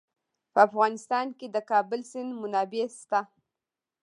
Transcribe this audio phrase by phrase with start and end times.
[0.53, 3.19] په افغانستان کې د د کابل سیند منابع شته.